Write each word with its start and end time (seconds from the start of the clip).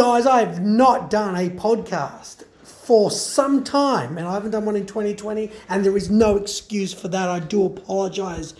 Guys, 0.00 0.24
I 0.24 0.40
have 0.40 0.62
not 0.62 1.10
done 1.10 1.36
a 1.36 1.50
podcast 1.50 2.44
for 2.62 3.10
some 3.10 3.62
time, 3.62 4.16
and 4.16 4.26
I 4.26 4.32
haven't 4.32 4.52
done 4.52 4.64
one 4.64 4.74
in 4.74 4.86
2020, 4.86 5.50
and 5.68 5.84
there 5.84 5.94
is 5.94 6.08
no 6.08 6.36
excuse 6.36 6.94
for 6.94 7.08
that. 7.08 7.28
I 7.28 7.38
do 7.38 7.66
apologize 7.66 8.54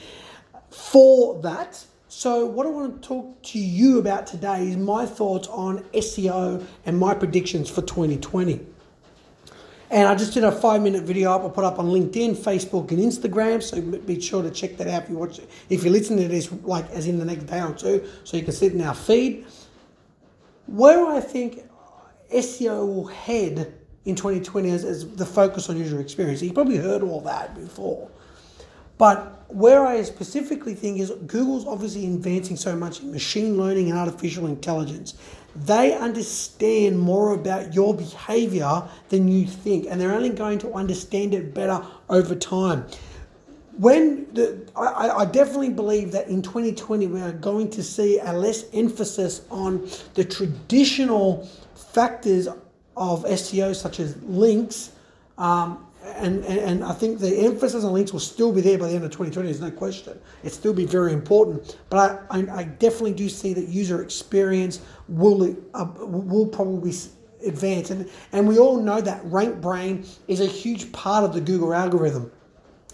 for 0.69 1.41
that. 1.41 1.83
So, 2.09 2.45
what 2.45 2.67
I 2.67 2.69
want 2.69 3.01
to 3.01 3.09
talk 3.09 3.41
to 3.43 3.59
you 3.59 3.99
about 3.99 4.27
today 4.27 4.69
is 4.69 4.77
my 4.77 5.07
thoughts 5.07 5.49
on 5.49 5.79
SEO 5.95 6.63
and 6.85 6.99
my 6.99 7.15
predictions 7.15 7.71
for 7.71 7.81
2020. 7.81 8.61
And 9.89 10.09
I 10.09 10.15
just 10.17 10.35
did 10.35 10.45
a 10.45 10.53
five 10.53 10.83
minute 10.83 11.05
video 11.05 11.33
up. 11.33 11.43
I 11.43 11.49
put 11.49 11.65
up 11.65 11.79
on 11.79 11.87
LinkedIn, 11.87 12.37
Facebook, 12.37 12.91
and 12.91 12.99
Instagram. 12.99 13.63
So 13.63 13.81
be 13.81 14.21
sure 14.21 14.43
to 14.43 14.51
check 14.51 14.77
that 14.77 14.89
out 14.89 15.05
if 15.05 15.09
you 15.09 15.17
watch 15.17 15.39
it. 15.39 15.49
If 15.71 15.85
you're 15.85 15.93
listening 15.95 16.29
to 16.29 16.29
this, 16.29 16.53
like 16.65 16.91
as 16.91 17.07
in 17.07 17.19
the 17.19 17.25
next 17.25 17.45
day 17.45 17.63
or 17.63 17.73
two, 17.73 18.07
so 18.25 18.37
you 18.37 18.43
can 18.43 18.53
see 18.53 18.67
it 18.67 18.75
in 18.75 18.83
our 18.83 18.95
feed. 18.95 19.47
Where 20.71 21.05
I 21.05 21.21
think 21.21 21.65
SEO 22.33 22.87
will 22.87 23.07
head 23.09 23.75
in 24.05 24.15
2020 24.15 24.71
is, 24.71 25.17
the 25.17 25.27
focus 25.27 25.69
on 25.69 25.77
user 25.77 26.01
experience. 26.01 26.43
You 26.43 26.53
probably 26.53 26.77
heard 26.77 27.03
all 27.03 27.21
that 27.23 27.57
before. 27.57 28.09
But 28.97 29.45
where 29.49 29.85
I 29.85 30.03
specifically 30.03 30.75
think 30.75 31.01
is 31.01 31.11
Google's 31.27 31.67
obviously 31.67 32.07
advancing 32.07 32.57
so 32.57 32.77
much 32.77 33.01
in 33.01 33.11
machine 33.11 33.57
learning 33.57 33.91
and 33.91 33.99
artificial 33.99 34.47
intelligence. 34.47 35.15
They 35.57 35.93
understand 35.93 37.01
more 37.01 37.35
about 37.35 37.75
your 37.75 37.93
behavior 37.93 38.85
than 39.09 39.27
you 39.27 39.47
think, 39.47 39.87
and 39.91 40.01
they're 40.01 40.15
only 40.15 40.31
going 40.31 40.61
to 40.61 40.73
understand 40.75 41.35
it 41.35 41.53
better 41.53 41.85
over 42.09 42.37
time. 42.37 42.87
When 43.81 44.27
the, 44.35 44.71
I, 44.77 45.09
I 45.09 45.25
definitely 45.25 45.71
believe 45.71 46.13
that 46.13 46.29
in 46.29 46.43
2020 46.43 47.07
we 47.07 47.23
are 47.23 47.33
going 47.33 47.71
to 47.71 47.83
see 47.83 48.19
a 48.19 48.31
less 48.31 48.67
emphasis 48.75 49.41
on 49.51 49.89
the 50.13 50.23
traditional 50.23 51.49
factors 51.75 52.47
of 52.47 53.25
SEO, 53.25 53.75
such 53.75 53.99
as 53.99 54.23
links, 54.25 54.93
um, 55.39 55.87
and, 56.05 56.45
and, 56.45 56.59
and 56.59 56.85
I 56.85 56.93
think 56.93 57.21
the 57.21 57.35
emphasis 57.39 57.83
on 57.83 57.95
links 57.95 58.13
will 58.13 58.21
still 58.21 58.53
be 58.53 58.61
there 58.61 58.77
by 58.77 58.89
the 58.89 58.97
end 58.97 59.05
of 59.05 59.13
2020. 59.13 59.49
There's 59.49 59.63
no 59.63 59.71
question. 59.71 60.21
It 60.45 60.53
still 60.53 60.75
be 60.75 60.85
very 60.85 61.15
important. 61.15 61.79
But 61.89 62.27
I, 62.31 62.39
I, 62.41 62.57
I 62.59 62.65
definitely 62.65 63.15
do 63.15 63.31
see 63.31 63.55
that 63.55 63.69
user 63.69 64.03
experience 64.03 64.83
will 65.09 65.57
uh, 65.73 65.87
will 65.97 66.49
probably 66.49 66.93
advance, 67.47 67.89
and 67.89 68.11
and 68.33 68.47
we 68.47 68.59
all 68.59 68.79
know 68.79 69.01
that 69.01 69.25
RankBrain 69.25 70.07
is 70.29 70.43
a 70.43 70.47
huge 70.47 70.93
part 70.93 71.25
of 71.25 71.33
the 71.33 71.41
Google 71.41 71.73
algorithm. 71.73 72.31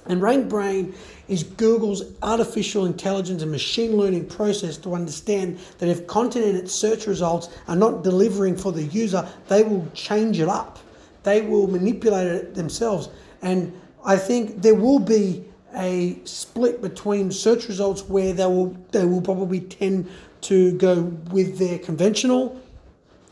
And 0.08 0.22
RankBrain 0.22 0.94
is 1.28 1.42
Google's 1.42 2.02
artificial 2.22 2.86
intelligence 2.86 3.42
and 3.42 3.50
machine 3.50 3.96
learning 3.96 4.26
process 4.26 4.76
to 4.78 4.94
understand 4.94 5.58
that 5.78 5.88
if 5.88 6.06
content 6.06 6.44
in 6.44 6.56
its 6.56 6.72
search 6.72 7.06
results 7.06 7.48
are 7.68 7.76
not 7.76 8.04
delivering 8.04 8.56
for 8.56 8.72
the 8.72 8.84
user, 8.84 9.28
they 9.48 9.62
will 9.62 9.86
change 9.94 10.38
it 10.40 10.48
up 10.48 10.78
they 11.26 11.40
will 11.40 11.66
manipulate 11.66 12.28
it 12.28 12.54
themselves. 12.54 13.10
And 13.42 13.78
I 14.04 14.16
think 14.16 14.62
there 14.62 14.76
will 14.76 15.00
be 15.00 15.44
a 15.74 16.18
split 16.24 16.80
between 16.80 17.32
search 17.32 17.66
results 17.66 18.02
where 18.04 18.32
they 18.32 18.46
will 18.46 18.76
they 18.92 19.04
will 19.04 19.20
probably 19.20 19.60
tend 19.60 20.08
to 20.42 20.78
go 20.78 21.02
with 21.32 21.58
their 21.58 21.80
conventional 21.80 22.58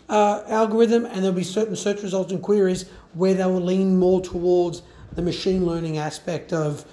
uh, 0.08 0.42
algorithm, 0.48 1.06
and 1.06 1.18
there'll 1.18 1.32
be 1.32 1.44
certain 1.44 1.76
search 1.76 2.02
results 2.02 2.32
and 2.32 2.42
queries 2.42 2.86
where 3.14 3.32
they 3.32 3.46
will 3.46 3.62
lean 3.62 3.96
more 3.96 4.20
towards 4.20 4.82
the 5.14 5.22
machine 5.22 5.64
learning 5.66 5.98
aspect 5.98 6.52
of 6.52 6.84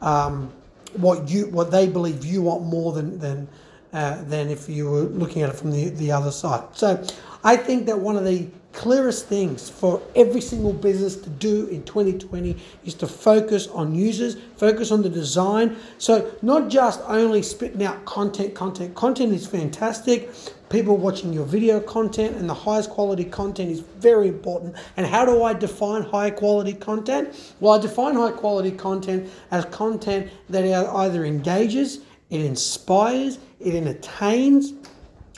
um, 0.00 0.52
what 0.94 1.28
you 1.28 1.46
what 1.46 1.70
they 1.70 1.86
believe 1.86 2.24
you 2.24 2.42
want 2.42 2.64
more 2.64 2.92
than 2.92 3.18
than 3.18 3.48
uh, 3.92 4.22
than 4.24 4.48
if 4.48 4.68
you 4.68 4.90
were 4.90 5.02
looking 5.02 5.42
at 5.42 5.50
it 5.50 5.56
from 5.56 5.70
the 5.70 5.88
the 5.90 6.10
other 6.10 6.30
side. 6.30 6.64
So 6.72 7.02
I 7.44 7.56
think 7.56 7.86
that 7.86 7.98
one 7.98 8.16
of 8.16 8.24
the 8.24 8.48
clearest 8.72 9.26
things 9.26 9.68
for 9.68 10.00
every 10.14 10.40
single 10.40 10.72
business 10.72 11.16
to 11.16 11.30
do 11.30 11.66
in 11.66 11.82
2020 11.84 12.56
is 12.84 12.94
to 12.94 13.06
focus 13.06 13.66
on 13.68 13.94
users, 13.94 14.36
focus 14.56 14.92
on 14.92 15.02
the 15.02 15.08
design. 15.08 15.76
So, 15.98 16.30
not 16.42 16.68
just 16.68 17.00
only 17.06 17.42
spitting 17.42 17.82
out 17.82 18.04
content, 18.04 18.54
content, 18.54 18.94
content 18.94 19.32
is 19.32 19.46
fantastic. 19.46 20.30
People 20.70 20.98
watching 20.98 21.32
your 21.32 21.46
video 21.46 21.80
content 21.80 22.36
and 22.36 22.48
the 22.48 22.54
highest 22.54 22.90
quality 22.90 23.24
content 23.24 23.70
is 23.70 23.80
very 23.80 24.28
important. 24.28 24.76
And 24.96 25.06
how 25.06 25.24
do 25.24 25.42
I 25.42 25.54
define 25.54 26.02
high 26.02 26.30
quality 26.30 26.74
content? 26.74 27.34
Well, 27.60 27.72
I 27.72 27.78
define 27.78 28.14
high 28.14 28.32
quality 28.32 28.72
content 28.72 29.30
as 29.50 29.64
content 29.66 30.30
that 30.50 30.64
either 30.64 31.24
engages, 31.24 32.00
it 32.28 32.42
inspires, 32.42 33.38
it 33.60 33.74
entertains, 33.74 34.74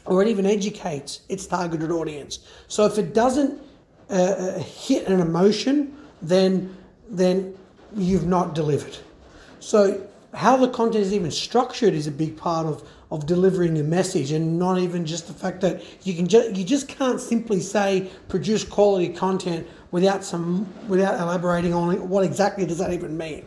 or 0.05 0.23
it 0.23 0.29
even 0.29 0.47
educates 0.47 1.21
its 1.29 1.47
targeted 1.47 1.93
audience. 1.93 2.41
So 2.67 2.85
if 2.87 2.99
it 2.99 3.15
doesn't 3.15 3.61
uh, 4.11 4.15
uh, 4.15 4.59
hit 4.59 5.07
an 5.07 5.21
emotion, 5.21 5.97
then 6.21 6.77
then 7.09 7.57
you've 7.97 8.27
not 8.27 8.55
delivered. 8.55 8.97
So 9.61 10.07
how 10.35 10.57
the 10.57 10.69
content 10.69 11.05
is 11.05 11.13
even 11.13 11.31
structured 11.31 11.95
is 11.95 12.07
a 12.07 12.13
big 12.13 12.37
part 12.37 12.67
of 12.67 12.89
of 13.11 13.27
delivering 13.27 13.77
a 13.79 13.83
message 13.83 14.31
and 14.31 14.57
not 14.57 14.79
even 14.79 15.05
just 15.05 15.27
the 15.27 15.33
fact 15.33 15.61
that 15.61 15.83
you 16.07 16.15
can 16.15 16.29
just 16.29 16.55
you 16.55 16.65
just 16.65 16.87
can't 16.87 17.21
simply 17.21 17.61
say 17.61 18.09
produce 18.29 18.63
quality 18.63 19.09
content 19.09 19.67
without 19.91 20.23
some 20.23 20.67
without 20.87 21.19
elaborating 21.21 21.75
on 21.75 22.09
what 22.09 22.25
exactly 22.25 22.65
does 22.65 22.79
that 22.79 22.93
even 22.93 23.17
mean 23.17 23.45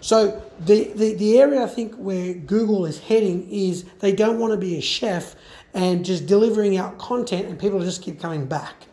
so 0.00 0.42
the, 0.60 0.92
the, 0.94 1.14
the 1.14 1.38
area 1.38 1.62
I 1.62 1.66
think 1.66 1.94
where 1.96 2.34
Google 2.34 2.86
is 2.86 2.98
heading 2.98 3.48
is 3.50 3.84
they 4.00 4.12
don't 4.12 4.38
want 4.38 4.52
to 4.52 4.56
be 4.56 4.76
a 4.76 4.80
chef 4.80 5.34
and 5.74 6.04
just 6.04 6.26
delivering 6.26 6.76
out 6.76 6.98
content 6.98 7.46
and 7.46 7.58
people 7.58 7.80
just 7.80 8.02
keep 8.02 8.20
coming 8.20 8.46
back. 8.46 8.86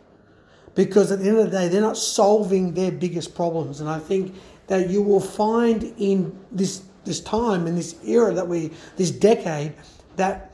Because 0.74 1.12
at 1.12 1.20
the 1.20 1.30
end 1.30 1.38
of 1.38 1.46
the 1.46 1.52
day, 1.52 1.68
they're 1.70 1.82
not 1.82 1.98
solving 1.98 2.74
their 2.74 2.92
biggest 2.92 3.34
problems. 3.34 3.80
And 3.80 3.90
I 3.90 4.00
think 4.00 4.36
that 4.68 4.90
you 4.90 5.02
will 5.02 5.22
find 5.22 5.94
in 5.98 6.38
this 6.52 6.84
this 7.06 7.22
time, 7.22 7.68
in 7.68 7.76
this 7.76 7.96
era 8.06 8.34
that 8.34 8.48
we, 8.48 8.72
this 8.98 9.12
decade, 9.12 9.74
that 10.16 10.54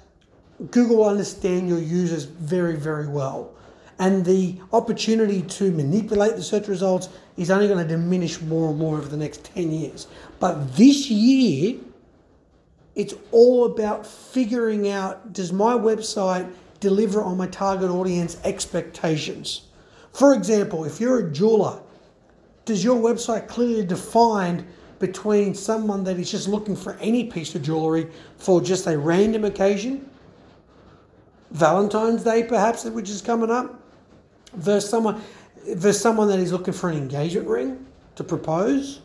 Google 0.69 1.05
understand 1.05 1.67
your 1.67 1.79
users 1.79 2.25
very, 2.25 2.75
very 2.75 3.07
well. 3.07 3.53
And 3.99 4.25
the 4.25 4.59
opportunity 4.73 5.43
to 5.43 5.71
manipulate 5.71 6.35
the 6.35 6.43
search 6.43 6.67
results 6.67 7.09
is 7.37 7.51
only 7.51 7.67
going 7.67 7.87
to 7.87 7.87
diminish 7.87 8.41
more 8.41 8.69
and 8.69 8.79
more 8.79 8.97
over 8.97 9.07
the 9.07 9.17
next 9.17 9.43
10 9.45 9.71
years. 9.71 10.07
But 10.39 10.75
this 10.75 11.09
year, 11.09 11.79
it's 12.95 13.13
all 13.31 13.65
about 13.65 14.05
figuring 14.05 14.89
out 14.89 15.33
does 15.33 15.53
my 15.53 15.73
website 15.73 16.51
deliver 16.79 17.21
on 17.21 17.37
my 17.37 17.47
target 17.47 17.89
audience 17.89 18.37
expectations? 18.43 19.67
For 20.13 20.33
example, 20.33 20.83
if 20.83 20.99
you're 20.99 21.27
a 21.27 21.31
jeweler, 21.31 21.79
does 22.65 22.83
your 22.83 22.97
website 22.97 23.47
clearly 23.47 23.85
define 23.85 24.67
between 25.01 25.53
someone 25.53 26.05
that 26.05 26.17
is 26.17 26.31
just 26.31 26.47
looking 26.47 26.75
for 26.75 26.93
any 27.01 27.25
piece 27.25 27.53
of 27.55 27.63
jewelry 27.63 28.07
for 28.37 28.61
just 28.61 28.87
a 28.87 28.97
random 28.97 29.43
occasion, 29.43 30.09
Valentine's 31.49 32.23
Day 32.23 32.43
perhaps, 32.43 32.85
which 32.85 33.09
is 33.09 33.21
coming 33.21 33.51
up, 33.51 33.77
versus 34.53 34.89
someone 34.89 35.21
versus 35.67 36.01
someone 36.01 36.27
that 36.27 36.39
is 36.39 36.51
looking 36.51 36.73
for 36.73 36.89
an 36.89 36.97
engagement 36.97 37.47
ring 37.47 37.85
to 38.15 38.23
propose? 38.23 39.01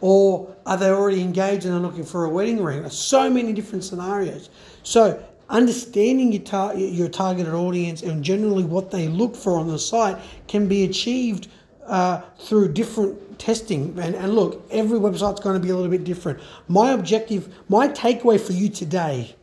Or 0.00 0.54
are 0.66 0.76
they 0.76 0.90
already 0.90 1.20
engaged 1.20 1.64
and 1.64 1.74
are 1.74 1.80
looking 1.80 2.04
for 2.04 2.24
a 2.24 2.28
wedding 2.28 2.62
ring? 2.62 2.82
There's 2.82 2.96
so 2.96 3.28
many 3.30 3.52
different 3.52 3.84
scenarios. 3.84 4.50
So 4.82 5.22
understanding 5.48 6.32
your, 6.32 6.42
tar- 6.42 6.76
your 6.76 7.08
targeted 7.08 7.54
audience 7.54 8.02
and 8.02 8.22
generally 8.22 8.64
what 8.64 8.90
they 8.90 9.08
look 9.08 9.36
for 9.36 9.58
on 9.58 9.68
the 9.68 9.78
site 9.78 10.16
can 10.48 10.68
be 10.68 10.84
achieved 10.84 11.48
uh, 11.86 12.22
through 12.38 12.72
different 12.72 13.38
testing. 13.38 13.98
And, 13.98 14.14
and 14.14 14.34
look, 14.34 14.66
every 14.70 14.98
website's 14.98 15.40
going 15.40 15.54
to 15.54 15.64
be 15.64 15.70
a 15.70 15.76
little 15.76 15.90
bit 15.90 16.04
different. 16.04 16.40
My 16.68 16.92
objective, 16.92 17.54
my 17.68 17.88
takeaway 17.88 18.40
for 18.40 18.52
you 18.52 18.68
today 18.68 19.36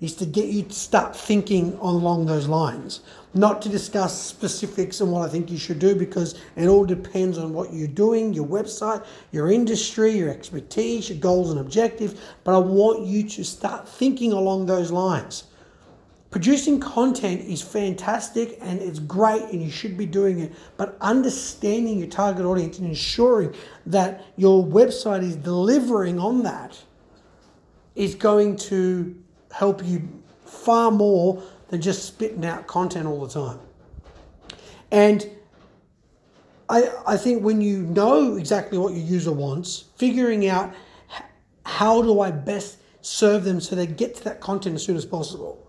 is 0.00 0.14
to 0.16 0.26
get 0.26 0.46
you 0.46 0.62
to 0.62 0.72
start 0.72 1.16
thinking 1.16 1.72
along 1.80 2.26
those 2.26 2.46
lines. 2.46 3.00
Not 3.32 3.62
to 3.62 3.68
discuss 3.68 4.20
specifics 4.20 5.00
and 5.00 5.10
what 5.10 5.26
I 5.26 5.28
think 5.28 5.50
you 5.50 5.58
should 5.58 5.78
do 5.78 5.94
because 5.94 6.40
it 6.56 6.66
all 6.66 6.84
depends 6.84 7.38
on 7.38 7.52
what 7.52 7.72
you're 7.72 7.88
doing, 7.88 8.32
your 8.32 8.46
website, 8.46 9.04
your 9.32 9.50
industry, 9.50 10.12
your 10.12 10.30
expertise, 10.30 11.08
your 11.08 11.18
goals 11.18 11.50
and 11.50 11.58
objectives. 11.58 12.14
But 12.44 12.54
I 12.54 12.58
want 12.58 13.06
you 13.06 13.28
to 13.30 13.44
start 13.44 13.88
thinking 13.88 14.32
along 14.32 14.66
those 14.66 14.90
lines. 14.90 15.44
Producing 16.34 16.80
content 16.80 17.42
is 17.42 17.62
fantastic 17.62 18.58
and 18.60 18.82
it's 18.82 18.98
great 18.98 19.42
and 19.52 19.62
you 19.62 19.70
should 19.70 19.96
be 19.96 20.04
doing 20.04 20.40
it, 20.40 20.52
but 20.76 20.96
understanding 21.00 22.00
your 22.00 22.08
target 22.08 22.44
audience 22.44 22.80
and 22.80 22.88
ensuring 22.88 23.54
that 23.86 24.24
your 24.34 24.64
website 24.64 25.22
is 25.22 25.36
delivering 25.36 26.18
on 26.18 26.42
that 26.42 26.76
is 27.94 28.16
going 28.16 28.56
to 28.56 29.14
help 29.52 29.84
you 29.84 30.08
far 30.44 30.90
more 30.90 31.40
than 31.68 31.80
just 31.80 32.04
spitting 32.04 32.44
out 32.44 32.66
content 32.66 33.06
all 33.06 33.24
the 33.24 33.32
time. 33.32 33.60
And 34.90 35.30
I, 36.68 36.90
I 37.06 37.16
think 37.16 37.44
when 37.44 37.60
you 37.60 37.82
know 37.82 38.34
exactly 38.34 38.76
what 38.76 38.92
your 38.92 39.04
user 39.06 39.30
wants, 39.30 39.84
figuring 39.94 40.48
out 40.48 40.74
how 41.64 42.02
do 42.02 42.18
I 42.18 42.32
best 42.32 42.78
serve 43.02 43.44
them 43.44 43.60
so 43.60 43.76
they 43.76 43.86
get 43.86 44.16
to 44.16 44.24
that 44.24 44.40
content 44.40 44.74
as 44.74 44.82
soon 44.82 44.96
as 44.96 45.06
possible. 45.06 45.63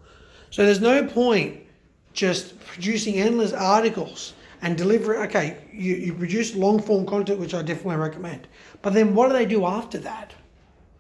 So 0.52 0.66
there's 0.66 0.82
no 0.82 1.06
point 1.06 1.62
just 2.14 2.60
producing 2.66 3.16
endless 3.16 3.54
articles 3.54 4.34
and 4.62 4.78
delivering. 4.78 5.22
Okay, 5.24 5.58
you, 5.72 5.96
you 5.96 6.14
produce 6.14 6.56
long 6.56 6.82
form 6.82 7.06
content, 7.06 7.40
which 7.40 7.54
I 7.54 7.62
definitely 7.62 7.98
recommend. 7.98 8.48
But 8.82 8.94
then 8.94 9.14
what 9.14 9.28
do 9.28 9.34
they 9.34 9.46
do 9.46 9.66
after 9.66 9.98
that? 10.00 10.34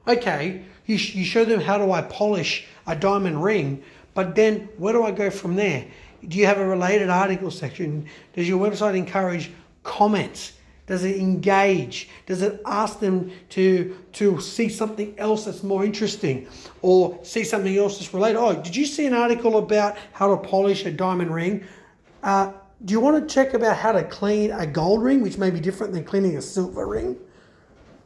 Okay, 0.07 0.63
you, 0.85 0.97
sh- 0.97 1.15
you 1.15 1.25
show 1.25 1.45
them 1.45 1.61
how 1.61 1.77
do 1.77 1.91
I 1.91 2.01
polish 2.03 2.67
a 2.85 2.95
diamond 2.95 3.43
ring, 3.43 3.83
but 4.13 4.35
then 4.35 4.69
where 4.77 4.93
do 4.93 5.03
I 5.03 5.11
go 5.11 5.29
from 5.29 5.55
there? 5.55 5.85
Do 6.27 6.37
you 6.37 6.45
have 6.45 6.59
a 6.59 6.65
related 6.65 7.09
article 7.09 7.49
section? 7.51 8.07
Does 8.33 8.47
your 8.47 8.59
website 8.59 8.95
encourage 8.95 9.51
comments? 9.83 10.53
Does 10.87 11.03
it 11.03 11.17
engage? 11.17 12.09
Does 12.27 12.41
it 12.41 12.61
ask 12.65 12.99
them 12.99 13.31
to 13.49 13.97
to 14.13 14.39
see 14.39 14.69
something 14.69 15.17
else 15.17 15.45
that's 15.45 15.63
more 15.63 15.83
interesting, 15.83 16.47
or 16.81 17.19
see 17.23 17.43
something 17.43 17.75
else 17.75 17.97
that's 17.97 18.13
related? 18.13 18.37
Oh, 18.37 18.61
did 18.61 18.75
you 18.75 18.85
see 18.85 19.07
an 19.07 19.13
article 19.13 19.57
about 19.57 19.97
how 20.13 20.35
to 20.35 20.47
polish 20.47 20.85
a 20.85 20.91
diamond 20.91 21.33
ring? 21.33 21.63
Uh, 22.21 22.51
do 22.83 22.91
you 22.91 22.99
want 22.99 23.27
to 23.27 23.33
check 23.33 23.53
about 23.53 23.77
how 23.77 23.93
to 23.93 24.03
clean 24.03 24.51
a 24.51 24.67
gold 24.67 25.01
ring, 25.01 25.21
which 25.21 25.37
may 25.37 25.49
be 25.49 25.59
different 25.59 25.93
than 25.93 26.03
cleaning 26.03 26.37
a 26.37 26.41
silver 26.41 26.87
ring? 26.87 27.17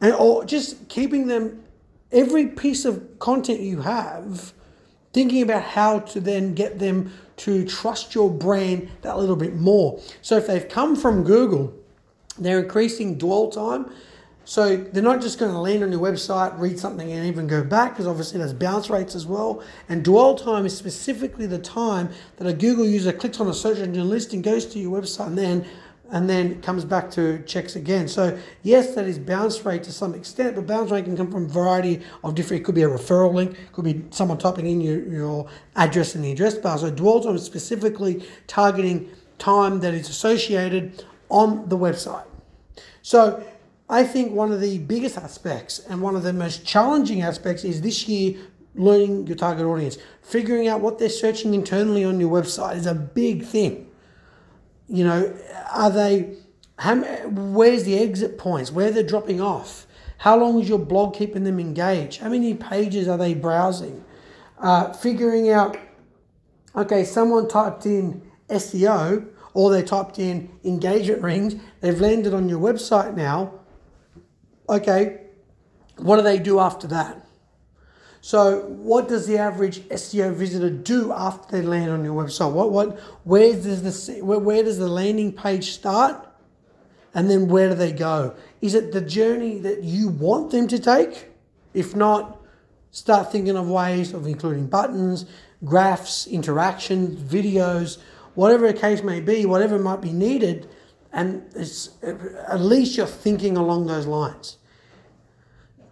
And 0.00 0.14
or 0.14 0.44
just 0.46 0.88
keeping 0.88 1.26
them 1.26 1.62
every 2.10 2.46
piece 2.46 2.86
of 2.86 3.18
content 3.18 3.60
you 3.60 3.82
have, 3.82 4.54
thinking 5.12 5.42
about 5.42 5.62
how 5.62 5.98
to 5.98 6.20
then 6.20 6.54
get 6.54 6.78
them 6.78 7.12
to 7.36 7.66
trust 7.66 8.14
your 8.14 8.30
brand 8.30 8.88
that 9.02 9.18
little 9.18 9.36
bit 9.36 9.54
more. 9.54 10.00
So 10.22 10.36
if 10.36 10.46
they've 10.46 10.68
come 10.68 10.96
from 10.96 11.24
Google 11.24 11.74
they're 12.40 12.60
increasing 12.60 13.18
dwell 13.18 13.50
time. 13.50 13.90
So 14.44 14.76
they're 14.76 15.02
not 15.02 15.20
just 15.20 15.38
going 15.38 15.52
to 15.52 15.58
land 15.58 15.84
on 15.84 15.92
your 15.92 16.00
website, 16.00 16.58
read 16.58 16.78
something, 16.78 17.12
and 17.12 17.26
even 17.26 17.46
go 17.46 17.62
back, 17.62 17.92
because 17.92 18.08
obviously 18.08 18.38
there's 18.38 18.54
bounce 18.54 18.90
rates 18.90 19.14
as 19.14 19.26
well. 19.26 19.62
And 19.88 20.02
dwell 20.02 20.34
time 20.34 20.66
is 20.66 20.76
specifically 20.76 21.46
the 21.46 21.58
time 21.58 22.08
that 22.36 22.48
a 22.48 22.52
Google 22.52 22.84
user 22.84 23.12
clicks 23.12 23.38
on 23.38 23.46
a 23.46 23.54
search 23.54 23.78
engine 23.78 24.08
listing, 24.08 24.42
goes 24.42 24.66
to 24.66 24.80
your 24.80 25.00
website, 25.00 25.28
and 25.28 25.38
then 25.38 25.66
and 26.12 26.28
then 26.28 26.60
comes 26.62 26.84
back 26.84 27.10
to 27.12 27.40
checks 27.44 27.76
again. 27.76 28.08
So 28.08 28.36
yes, 28.62 28.94
that 28.96 29.06
is 29.06 29.18
bounce 29.18 29.64
rate 29.64 29.84
to 29.84 29.92
some 29.92 30.14
extent, 30.14 30.56
but 30.56 30.66
bounce 30.66 30.90
rate 30.90 31.04
can 31.04 31.16
come 31.16 31.30
from 31.30 31.44
a 31.44 31.48
variety 31.48 32.02
of 32.24 32.34
different. 32.34 32.62
It 32.62 32.64
could 32.64 32.74
be 32.74 32.82
a 32.82 32.88
referral 32.88 33.32
link, 33.32 33.56
could 33.72 33.84
be 33.84 34.04
someone 34.10 34.38
typing 34.38 34.66
in 34.66 34.80
your, 34.80 35.00
your 35.06 35.48
address 35.76 36.16
in 36.16 36.22
the 36.22 36.32
address 36.32 36.56
bar. 36.56 36.78
So 36.78 36.90
dwell 36.90 37.20
time 37.20 37.36
is 37.36 37.44
specifically 37.44 38.26
targeting 38.48 39.08
time 39.38 39.78
that 39.80 39.94
is 39.94 40.08
associated 40.08 41.04
on 41.28 41.68
the 41.68 41.78
website. 41.78 42.24
So 43.02 43.44
I 43.88 44.04
think 44.04 44.32
one 44.32 44.52
of 44.52 44.60
the 44.60 44.78
biggest 44.78 45.18
aspects 45.18 45.80
and 45.80 46.00
one 46.00 46.14
of 46.14 46.22
the 46.22 46.32
most 46.32 46.64
challenging 46.64 47.22
aspects 47.22 47.64
is 47.64 47.80
this 47.80 48.06
year 48.08 48.40
learning 48.74 49.26
your 49.26 49.36
target 49.36 49.66
audience. 49.66 49.98
Figuring 50.22 50.68
out 50.68 50.80
what 50.80 50.98
they're 50.98 51.08
searching 51.08 51.54
internally 51.54 52.04
on 52.04 52.20
your 52.20 52.30
website 52.30 52.76
is 52.76 52.86
a 52.86 52.94
big 52.94 53.44
thing. 53.44 53.90
You 54.88 55.04
know, 55.04 55.36
are 55.72 55.90
they, 55.90 56.36
how, 56.78 56.96
where's 57.28 57.84
the 57.84 57.98
exit 57.98 58.38
points? 58.38 58.70
Where 58.70 58.90
they're 58.90 59.02
dropping 59.02 59.40
off? 59.40 59.86
How 60.18 60.36
long 60.38 60.60
is 60.60 60.68
your 60.68 60.78
blog 60.78 61.14
keeping 61.14 61.44
them 61.44 61.58
engaged? 61.58 62.20
How 62.20 62.28
many 62.28 62.54
pages 62.54 63.08
are 63.08 63.16
they 63.16 63.34
browsing? 63.34 64.04
Uh, 64.58 64.92
figuring 64.92 65.48
out, 65.48 65.78
okay, 66.76 67.04
someone 67.04 67.48
typed 67.48 67.86
in 67.86 68.22
SEO 68.50 69.26
or 69.54 69.70
they 69.70 69.82
typed 69.82 70.18
in 70.18 70.50
engagement 70.64 71.22
rings, 71.22 71.56
they've 71.80 72.00
landed 72.00 72.34
on 72.34 72.48
your 72.48 72.60
website 72.60 73.16
now. 73.16 73.52
Okay, 74.68 75.22
what 75.96 76.16
do 76.16 76.22
they 76.22 76.38
do 76.38 76.60
after 76.60 76.86
that? 76.88 77.26
So, 78.22 78.60
what 78.66 79.08
does 79.08 79.26
the 79.26 79.38
average 79.38 79.80
SEO 79.88 80.34
visitor 80.34 80.68
do 80.68 81.10
after 81.12 81.56
they 81.56 81.66
land 81.66 81.90
on 81.90 82.04
your 82.04 82.22
website? 82.22 82.52
What, 82.52 82.70
what, 82.70 82.98
where 83.24 83.52
does 83.54 84.04
the 84.06 84.22
where, 84.22 84.38
where 84.38 84.62
does 84.62 84.78
the 84.78 84.88
landing 84.88 85.32
page 85.32 85.70
start, 85.70 86.28
and 87.14 87.30
then 87.30 87.48
where 87.48 87.70
do 87.70 87.74
they 87.74 87.92
go? 87.92 88.34
Is 88.60 88.74
it 88.74 88.92
the 88.92 89.00
journey 89.00 89.58
that 89.60 89.82
you 89.82 90.08
want 90.08 90.50
them 90.50 90.68
to 90.68 90.78
take? 90.78 91.30
If 91.72 91.96
not, 91.96 92.40
start 92.90 93.32
thinking 93.32 93.56
of 93.56 93.70
ways 93.70 94.12
of 94.12 94.26
including 94.26 94.66
buttons, 94.66 95.24
graphs, 95.64 96.26
interactions, 96.26 97.18
videos, 97.20 97.98
whatever 98.34 98.66
the 98.66 98.78
case 98.78 99.02
may 99.02 99.20
be, 99.20 99.46
whatever 99.46 99.78
might 99.78 100.00
be 100.00 100.12
needed, 100.12 100.68
and 101.12 101.44
at 101.56 102.60
least 102.60 102.96
you're 102.96 103.06
thinking 103.06 103.56
along 103.56 103.86
those 103.86 104.06
lines. 104.06 104.58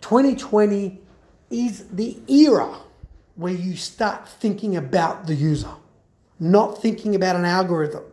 2020 0.00 1.00
is 1.50 1.88
the 1.88 2.18
era 2.28 2.78
where 3.34 3.52
you 3.52 3.76
start 3.76 4.28
thinking 4.28 4.76
about 4.76 5.26
the 5.26 5.34
user, 5.34 5.70
not 6.38 6.80
thinking 6.80 7.14
about 7.14 7.36
an 7.36 7.44
algorithm. 7.44 8.04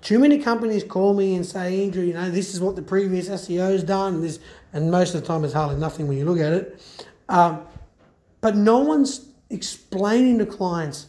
Too 0.00 0.18
many 0.18 0.38
companies 0.38 0.84
call 0.84 1.14
me 1.14 1.34
and 1.34 1.46
say, 1.46 1.84
Andrew, 1.84 2.04
you 2.04 2.12
know, 2.12 2.30
this 2.30 2.54
is 2.54 2.60
what 2.60 2.76
the 2.76 2.82
previous 2.82 3.28
SEO 3.28 3.70
has 3.72 3.82
done, 3.82 4.14
and 4.14 4.24
this, 4.24 4.38
and 4.72 4.90
most 4.90 5.14
of 5.14 5.22
the 5.22 5.26
time 5.26 5.44
it's 5.44 5.54
hardly 5.54 5.76
nothing 5.76 6.06
when 6.06 6.18
you 6.18 6.24
look 6.24 6.38
at 6.38 6.52
it. 6.52 7.06
Um, 7.28 7.62
but 8.40 8.54
no 8.54 8.80
one's 8.80 9.28
explaining 9.48 10.38
to 10.38 10.46
clients 10.46 11.06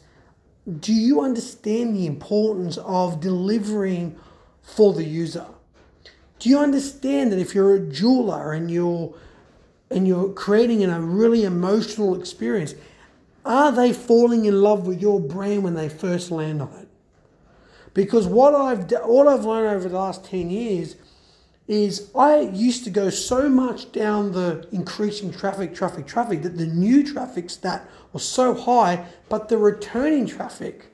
do 0.80 0.94
you 0.94 1.22
understand 1.22 1.96
the 1.96 2.08
importance 2.08 2.78
of 2.78 3.20
delivering 3.20 4.16
for 4.64 4.94
the 4.94 5.04
user? 5.04 5.46
Do 6.40 6.50
you 6.50 6.60
understand 6.60 7.32
that 7.32 7.40
if 7.40 7.54
you're 7.54 7.76
a 7.76 7.80
jeweler 7.80 8.52
and 8.52 8.70
you're 8.70 9.14
and 9.92 10.08
you're 10.08 10.30
creating 10.30 10.84
a 10.84 11.00
really 11.00 11.44
emotional 11.44 12.20
experience, 12.20 12.74
are 13.46 13.72
they 13.72 13.94
falling 13.94 14.46
in 14.46 14.62
love 14.62 14.88
with 14.88 15.00
your 15.00 15.20
brand 15.20 15.64
when 15.64 15.76
they 15.76 15.88
first 15.88 16.32
land 16.32 16.62
on 16.62 16.74
it? 16.80 16.88
Because 17.94 18.26
what 18.26 18.56
I've 18.56 18.92
what 19.06 19.28
I've 19.28 19.46
learned 19.46 19.76
over 19.76 19.88
the 19.88 19.98
last 19.98 20.26
10 20.26 20.50
years 20.50 20.96
is 21.68 22.12
I 22.16 22.42
used 22.42 22.84
to 22.84 22.90
go 22.90 23.10
so 23.10 23.50
much 23.50 23.92
down 23.92 24.32
the 24.32 24.68
increasing 24.72 25.32
traffic, 25.32 25.74
traffic, 25.74 26.06
traffic 26.06 26.44
that 26.44 26.58
the 26.58 26.68
new 26.68 27.04
traffic 27.04 27.50
stat 27.50 27.90
was 28.14 28.24
so 28.24 28.54
high, 28.54 29.06
but 29.30 29.50
the 29.50 29.58
returning 29.58 30.28
traffic, 30.28 30.88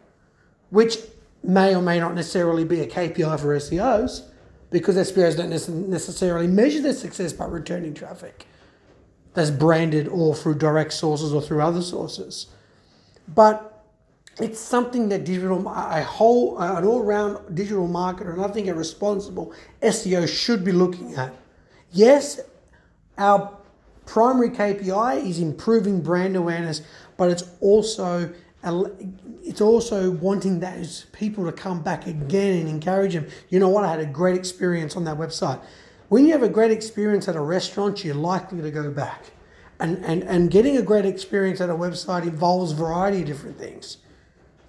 which 0.69 0.97
may 1.43 1.75
or 1.75 1.81
may 1.81 1.99
not 1.99 2.15
necessarily 2.15 2.63
be 2.63 2.79
a 2.79 2.87
KPI 2.87 3.39
for 3.39 3.57
SEOs, 3.57 4.29
because 4.69 4.95
SEOs 4.95 5.35
don't 5.35 5.49
necessarily 5.89 6.47
measure 6.47 6.81
their 6.81 6.93
success 6.93 7.33
by 7.33 7.45
returning 7.45 7.93
traffic 7.93 8.45
that's 9.33 9.49
branded 9.49 10.07
or 10.07 10.35
through 10.35 10.55
direct 10.55 10.93
sources 10.93 11.33
or 11.33 11.41
through 11.41 11.61
other 11.61 11.81
sources. 11.81 12.47
But 13.27 13.70
it's 14.39 14.59
something 14.59 15.09
that 15.09 15.25
digital, 15.25 15.67
a 15.67 16.03
whole, 16.03 16.57
an 16.59 16.85
all-round 16.85 17.55
digital 17.55 17.87
marketer, 17.87 18.33
and 18.33 18.43
I 18.43 18.47
think 18.47 18.67
a 18.67 18.73
responsible 18.73 19.53
SEO 19.81 20.27
should 20.27 20.63
be 20.63 20.71
looking 20.71 21.15
at. 21.15 21.33
Yes, 21.91 22.39
our 23.17 23.57
primary 24.05 24.49
KPI 24.49 25.27
is 25.27 25.39
improving 25.39 26.01
brand 26.01 26.35
awareness, 26.35 26.81
but 27.17 27.29
it's 27.29 27.43
also 27.59 28.33
it's 29.43 29.61
also 29.61 30.11
wanting 30.11 30.59
those 30.59 31.05
people 31.13 31.45
to 31.45 31.51
come 31.51 31.81
back 31.81 32.05
again 32.05 32.59
and 32.59 32.69
encourage 32.69 33.13
them. 33.13 33.27
You 33.49 33.59
know 33.59 33.69
what? 33.69 33.83
I 33.83 33.91
had 33.91 33.99
a 33.99 34.05
great 34.05 34.35
experience 34.35 34.95
on 34.95 35.03
that 35.05 35.17
website. 35.17 35.59
When 36.09 36.25
you 36.25 36.33
have 36.33 36.43
a 36.43 36.49
great 36.49 36.71
experience 36.71 37.27
at 37.27 37.35
a 37.35 37.41
restaurant, 37.41 38.03
you're 38.03 38.13
likely 38.13 38.61
to 38.61 38.69
go 38.69 38.91
back. 38.91 39.31
And, 39.79 40.03
and, 40.05 40.21
and 40.23 40.51
getting 40.51 40.77
a 40.77 40.83
great 40.83 41.05
experience 41.05 41.59
at 41.59 41.71
a 41.71 41.73
website 41.73 42.23
involves 42.23 42.73
a 42.73 42.75
variety 42.75 43.21
of 43.21 43.27
different 43.27 43.57
things. 43.57 43.97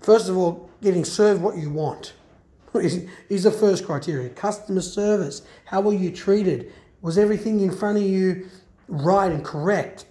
First 0.02 0.28
of 0.28 0.36
all, 0.36 0.68
getting 0.82 1.04
served 1.04 1.40
what 1.40 1.56
you 1.56 1.70
want 1.70 2.12
is 2.74 3.42
the 3.42 3.50
first 3.50 3.86
criteria. 3.86 4.28
Customer 4.30 4.80
service. 4.80 5.42
How 5.64 5.80
were 5.80 5.94
you 5.94 6.10
treated? 6.10 6.72
Was 7.00 7.18
everything 7.18 7.60
in 7.60 7.70
front 7.72 7.98
of 7.98 8.04
you 8.04 8.48
right 8.88 9.30
and 9.30 9.44
correct? 9.44 10.06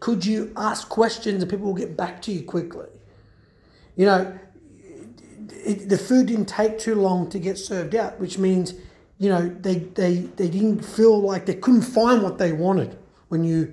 Could 0.00 0.24
you 0.24 0.52
ask 0.56 0.88
questions 0.88 1.42
and 1.42 1.50
people 1.50 1.66
will 1.66 1.74
get 1.74 1.96
back 1.96 2.20
to 2.22 2.32
you 2.32 2.44
quickly? 2.44 2.88
You 3.96 4.06
know, 4.06 4.38
it, 5.50 5.88
the 5.88 5.98
food 5.98 6.26
didn't 6.26 6.46
take 6.46 6.78
too 6.78 6.94
long 6.94 7.30
to 7.30 7.38
get 7.38 7.56
served 7.58 7.94
out, 7.94 8.20
which 8.20 8.38
means, 8.38 8.74
you 9.18 9.30
know, 9.30 9.48
they, 9.48 9.76
they, 9.76 10.18
they 10.36 10.48
didn't 10.48 10.82
feel 10.84 11.18
like 11.20 11.46
they 11.46 11.54
couldn't 11.54 11.82
find 11.82 12.22
what 12.22 12.36
they 12.36 12.52
wanted 12.52 12.98
when 13.28 13.42
you 13.42 13.72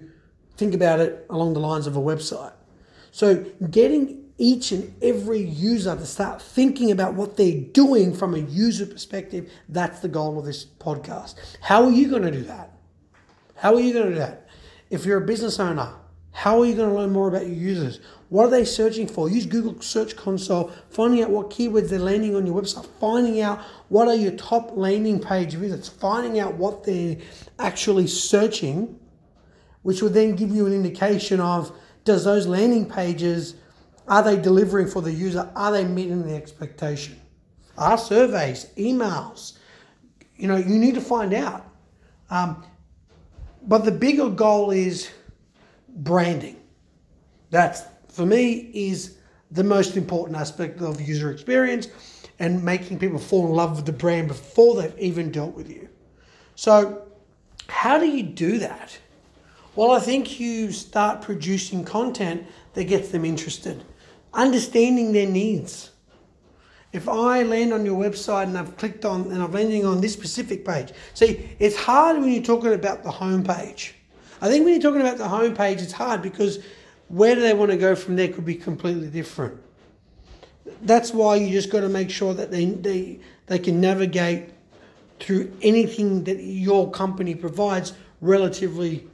think 0.56 0.74
about 0.74 1.00
it 1.00 1.26
along 1.30 1.54
the 1.54 1.60
lines 1.60 1.88
of 1.88 1.98
a 1.98 2.00
website. 2.00 2.54
So 3.12 3.46
getting 3.70 4.23
each 4.38 4.72
and 4.72 4.94
every 5.02 5.40
user 5.40 5.96
to 5.96 6.06
start 6.06 6.42
thinking 6.42 6.92
about 6.92 7.14
what 7.14 7.38
they're 7.38 7.62
doing 7.62 8.14
from 8.14 8.34
a 8.34 8.40
user 8.40 8.86
perspective. 8.86 9.52
That's 9.70 10.00
the 10.00 10.08
goal 10.08 10.40
of 10.40 10.46
this 10.46 10.66
podcast. 10.66 11.36
How 11.62 11.84
are 11.84 11.92
you 11.92 12.10
going 12.10 12.24
to 12.24 12.32
do 12.32 12.44
that? 12.44 12.72
How 13.56 13.76
are 13.76 13.80
you 13.80 13.94
going 13.94 14.08
to 14.08 14.14
do 14.14 14.20
that? 14.20 14.48
If 14.90 15.06
you're 15.06 15.24
a 15.24 15.26
business 15.26 15.60
owner, 15.60 15.94
how 16.32 16.60
are 16.60 16.66
you 16.66 16.76
going 16.76 16.90
to 16.90 16.96
learn 16.96 17.12
more 17.12 17.28
about 17.28 17.46
your 17.46 17.56
users? 17.56 18.00
What 18.30 18.48
are 18.48 18.50
they 18.50 18.66
searching 18.66 19.08
for? 19.08 19.30
Use 19.30 19.46
Google 19.46 19.80
Search 19.82 20.16
Console, 20.16 20.72
finding 20.90 21.22
out 21.22 21.30
what 21.30 21.52
keywords 21.52 21.90
they're 21.90 22.00
landing 22.00 22.36
on 22.36 22.48
your 22.48 22.60
website, 22.60 22.88
finding 23.00 23.40
out 23.42 23.62
what 23.90 24.08
are 24.08 24.16
your 24.16 24.32
top 24.32 24.76
landing 24.76 25.20
page 25.20 25.54
visits, 25.54 25.88
finding 25.88 26.40
out 26.40 26.56
what 26.56 26.84
they're 26.84 27.18
actually 27.60 28.08
searching, 28.08 29.00
which 29.84 30.02
will 30.02 30.10
then 30.10 30.36
give 30.36 30.50
you 30.50 30.66
an 30.66 30.74
indication 30.74 31.40
of 31.40 31.72
does 32.04 32.26
those 32.26 32.48
landing 32.48 32.90
pages 32.90 33.56
are 34.08 34.24
they 34.24 34.38
delivering 34.38 34.88
for 34.88 35.02
the 35.02 35.12
user? 35.12 35.50
Are 35.56 35.72
they 35.72 35.86
meeting 35.86 36.28
the 36.28 36.36
expectation? 36.36 37.20
ask 37.78 38.08
surveys, 38.08 38.68
emails. 38.78 39.58
You 40.36 40.48
know, 40.48 40.58
you 40.58 40.78
need 40.78 40.96
to 40.96 41.02
find 41.02 41.34
out. 41.34 41.66
Um, 42.30 42.64
but 43.64 43.86
the 43.86 43.92
bigger 43.92 44.30
goal 44.30 44.72
is 44.72 45.10
branding. 45.90 46.58
That's 47.50 47.84
for 48.10 48.26
me 48.26 48.72
is 48.74 49.18
the 49.52 49.64
most 49.64 49.96
important 49.96 50.38
aspect 50.38 50.82
of 50.82 51.00
user 51.00 51.32
experience 51.32 51.88
and 52.40 52.64
making 52.64 53.00
people 53.00 53.20
fall 53.20 53.46
in 53.46 53.54
love 53.54 53.76
with 53.76 53.86
the 53.86 53.94
brand 53.94 54.28
before 54.28 54.82
they've 54.82 54.98
even 54.98 55.32
dealt 55.32 55.56
with 55.56 55.70
you. 55.70 55.88
So, 56.56 57.08
how 57.68 57.98
do 58.00 58.06
you 58.06 58.24
do 58.24 58.60
that? 58.60 58.98
Well, 59.76 59.92
I 59.92 60.00
think 60.00 60.40
you 60.40 60.72
start 60.72 61.22
producing 61.22 61.84
content 61.86 62.46
that 62.74 62.84
gets 62.86 63.10
them 63.10 63.26
interested, 63.26 63.84
understanding 64.34 65.12
their 65.12 65.28
needs. 65.28 65.92
If 66.92 67.10
I 67.10 67.42
land 67.42 67.74
on 67.74 67.86
your 67.86 68.00
website 68.00 68.44
and 68.44 68.58
I've 68.58 68.78
clicked 68.78 69.04
on 69.04 69.32
and 69.32 69.42
I'm 69.42 69.52
landing 69.52 69.86
on 69.86 70.02
this 70.02 70.14
specific 70.14 70.64
page, 70.64 70.92
see, 71.14 71.50
it's 71.60 71.76
hard 71.76 72.20
when 72.20 72.32
you're 72.32 72.44
talking 72.44 72.74
about 72.74 73.04
the 73.04 73.12
home 73.12 73.44
page. 73.44 73.96
I 74.42 74.50
think 74.50 74.66
when 74.66 74.74
you're 74.74 74.82
talking 74.82 75.02
about 75.02 75.18
the 75.18 75.28
home 75.28 75.56
page, 75.56 75.82
it's 75.82 75.94
hard 75.94 76.22
because 76.22 76.64
where 77.08 77.34
do 77.34 77.42
they 77.42 77.54
want 77.54 77.72
to 77.72 77.78
go 77.78 77.96
from 77.96 78.16
there 78.16 78.28
could 78.28 78.46
be 78.46 78.56
completely 78.56 79.08
different. 79.08 79.60
That's 80.82 81.14
why 81.14 81.36
you 81.36 81.50
just 81.50 81.72
got 81.72 81.82
to 81.82 81.90
make 81.90 82.10
sure 82.10 82.34
that 82.34 82.52
they, 82.52 82.66
they, 82.66 83.20
they 83.48 83.60
can 83.60 83.82
navigate 83.82 84.50
through 85.20 85.52
anything 85.62 86.26
that 86.26 86.42
your 86.42 86.92
company 86.92 87.36
provides 87.36 87.94
relatively 88.22 89.08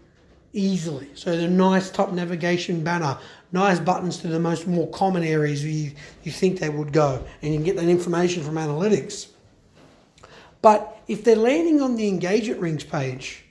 easily. 0.53 1.09
So 1.13 1.37
the 1.37 1.47
nice 1.47 1.91
top 1.91 2.11
navigation 2.11 2.83
banner, 2.83 3.17
nice 3.51 3.79
buttons 3.79 4.17
to 4.17 4.27
the 4.27 4.39
most 4.39 4.67
more 4.67 4.87
common 4.89 5.23
areas 5.23 5.63
you, 5.63 5.91
you 6.23 6.31
think 6.31 6.59
they 6.59 6.69
would 6.69 6.93
go, 6.93 7.23
and 7.41 7.51
you 7.51 7.57
can 7.57 7.65
get 7.65 7.75
that 7.77 7.89
information 7.89 8.43
from 8.43 8.55
analytics. 8.55 9.27
But 10.61 11.01
if 11.07 11.23
they're 11.23 11.35
landing 11.35 11.81
on 11.81 11.95
the 11.95 12.07
engagement 12.07 12.61
rings 12.61 12.83
page 12.83 13.45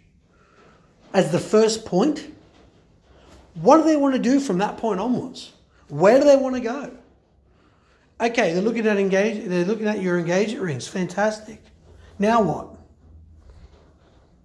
as 1.12 1.32
the 1.32 1.38
first 1.38 1.84
point, 1.84 2.32
what 3.54 3.78
do 3.78 3.84
they 3.84 3.96
want 3.96 4.14
to 4.14 4.20
do 4.20 4.40
from 4.40 4.58
that 4.58 4.76
point 4.76 5.00
onwards? 5.00 5.52
Where 5.88 6.18
do 6.18 6.24
they 6.24 6.36
want 6.36 6.54
to 6.56 6.60
go? 6.60 6.92
Okay, 8.20 8.52
they're 8.52 8.62
looking 8.62 8.86
at 8.86 8.98
engage. 8.98 9.48
They're 9.48 9.64
looking 9.64 9.86
at 9.86 10.02
your 10.02 10.18
engagement 10.18 10.62
rings. 10.62 10.86
Fantastic. 10.86 11.62
Now 12.18 12.42
what? 12.42 12.74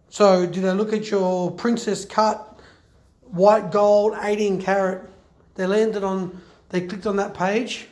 So, 0.10 0.46
do 0.46 0.62
they 0.62 0.72
look 0.74 0.94
at 0.94 1.10
your 1.10 1.50
princess 1.50 2.06
cut, 2.06 2.60
white 3.24 3.72
gold, 3.72 4.16
18 4.22 4.62
carat? 4.62 5.10
They 5.56 5.66
landed 5.66 6.04
on, 6.04 6.42
they 6.70 6.82
clicked 6.82 7.06
on 7.06 7.18
that 7.18 7.34
page. 7.34 7.88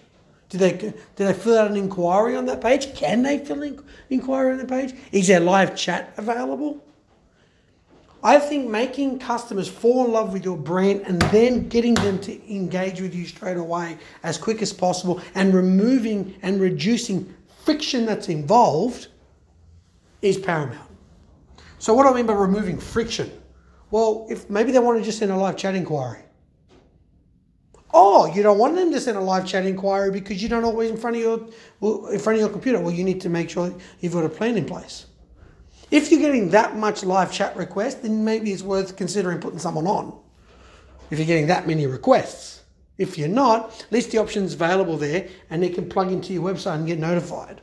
Did 0.49 0.59
they, 0.59 0.71
did 0.77 0.93
they 1.15 1.33
fill 1.33 1.57
out 1.57 1.71
an 1.71 1.77
inquiry 1.77 2.35
on 2.35 2.45
that 2.45 2.61
page? 2.61 2.93
Can 2.93 3.23
they 3.23 3.39
fill 3.39 3.63
an 3.63 3.81
inquiry 4.09 4.51
on 4.51 4.57
the 4.57 4.65
page? 4.65 4.93
Is 5.11 5.27
there 5.27 5.39
live 5.39 5.75
chat 5.75 6.13
available? 6.17 6.83
I 8.23 8.37
think 8.37 8.69
making 8.69 9.19
customers 9.19 9.67
fall 9.67 10.05
in 10.05 10.11
love 10.11 10.31
with 10.33 10.45
your 10.45 10.57
brand 10.57 11.01
and 11.07 11.21
then 11.23 11.69
getting 11.69 11.95
them 11.95 12.19
to 12.19 12.53
engage 12.53 13.01
with 13.01 13.15
you 13.15 13.25
straight 13.25 13.57
away 13.57 13.97
as 14.23 14.37
quick 14.37 14.61
as 14.61 14.71
possible 14.71 15.21
and 15.33 15.53
removing 15.53 16.35
and 16.43 16.61
reducing 16.61 17.33
friction 17.63 18.05
that's 18.05 18.29
involved 18.29 19.07
is 20.21 20.37
paramount. 20.37 20.89
So, 21.79 21.95
what 21.95 22.03
do 22.03 22.09
I 22.09 22.13
mean 22.13 22.27
by 22.27 22.33
removing 22.33 22.77
friction? 22.77 23.31
Well, 23.89 24.27
if 24.29 24.49
maybe 24.49 24.71
they 24.71 24.79
want 24.79 24.99
to 24.99 25.03
just 25.03 25.17
send 25.17 25.31
a 25.31 25.35
live 25.35 25.57
chat 25.57 25.73
inquiry. 25.73 26.19
Oh, 27.93 28.25
you 28.33 28.41
don't 28.41 28.57
want 28.57 28.75
them 28.75 28.91
to 28.91 29.01
send 29.01 29.17
a 29.17 29.21
live 29.21 29.45
chat 29.45 29.65
inquiry 29.65 30.11
because 30.11 30.41
you 30.41 30.47
don't 30.47 30.63
always 30.63 30.89
in 30.89 30.97
front 30.97 31.17
of 31.17 31.21
your 31.21 31.37
in 32.13 32.19
front 32.19 32.37
of 32.37 32.39
your 32.39 32.49
computer. 32.49 32.79
Well, 32.79 32.93
you 32.93 33.03
need 33.03 33.21
to 33.21 33.29
make 33.29 33.49
sure 33.49 33.73
you've 33.99 34.13
got 34.13 34.23
a 34.23 34.29
plan 34.29 34.57
in 34.57 34.65
place. 34.65 35.07
If 35.89 36.09
you're 36.09 36.21
getting 36.21 36.49
that 36.51 36.77
much 36.77 37.03
live 37.03 37.33
chat 37.33 37.55
request, 37.57 38.01
then 38.01 38.23
maybe 38.23 38.53
it's 38.53 38.63
worth 38.63 38.95
considering 38.95 39.39
putting 39.39 39.59
someone 39.59 39.87
on. 39.87 40.17
If 41.09 41.19
you're 41.19 41.27
getting 41.27 41.47
that 41.47 41.67
many 41.67 41.85
requests. 41.85 42.61
If 42.97 43.17
you're 43.17 43.27
not, 43.27 43.83
at 43.85 43.91
least 43.91 44.11
the 44.11 44.19
option's 44.19 44.53
available 44.53 44.95
there 44.95 45.27
and 45.49 45.61
they 45.61 45.69
can 45.69 45.89
plug 45.89 46.11
into 46.11 46.33
your 46.33 46.43
website 46.43 46.75
and 46.75 46.87
get 46.87 46.99
notified. 46.99 47.59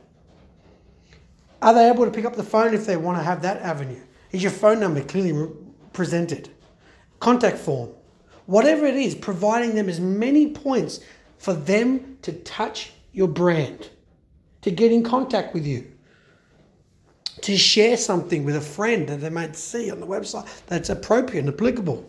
Are 1.61 1.73
they 1.73 1.87
able 1.89 2.05
to 2.05 2.11
pick 2.11 2.25
up 2.25 2.35
the 2.35 2.43
phone 2.43 2.73
if 2.73 2.85
they 2.85 2.97
want 2.97 3.17
to 3.17 3.23
have 3.23 3.41
that 3.41 3.61
avenue? 3.61 4.01
Is 4.31 4.43
your 4.43 4.51
phone 4.51 4.79
number 4.79 5.01
clearly 5.01 5.31
re- 5.31 5.49
presented? 5.93 6.49
Contact 7.19 7.57
form. 7.57 7.89
Whatever 8.49 8.87
it 8.87 8.95
is, 8.95 9.13
providing 9.13 9.75
them 9.75 9.87
as 9.87 9.99
many 9.99 10.49
points 10.49 11.01
for 11.37 11.53
them 11.53 12.17
to 12.23 12.33
touch 12.33 12.91
your 13.13 13.27
brand, 13.27 13.91
to 14.63 14.71
get 14.71 14.91
in 14.91 15.03
contact 15.03 15.53
with 15.53 15.67
you 15.67 15.85
to 17.41 17.55
share 17.55 17.95
something 17.95 18.43
with 18.43 18.55
a 18.55 18.61
friend 18.61 19.07
that 19.07 19.17
they 19.17 19.29
might 19.29 19.55
see 19.55 19.91
on 19.91 19.99
the 19.99 20.07
website 20.07 20.47
that's 20.65 20.89
appropriate 20.89 21.41
and 21.45 21.53
applicable. 21.53 22.03